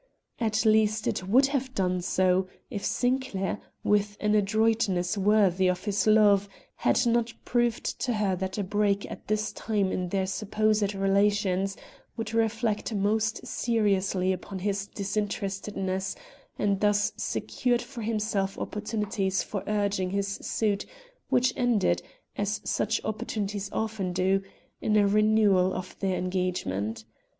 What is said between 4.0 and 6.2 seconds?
an adroitness worthy of his